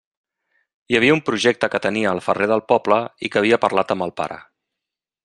[0.93, 4.07] Hi havia un projecte que tenia el ferrer del poble i que havia parlat amb
[4.07, 4.41] el pare.